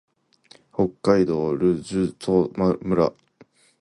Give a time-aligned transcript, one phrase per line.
[0.73, 3.13] 北海道留寿都村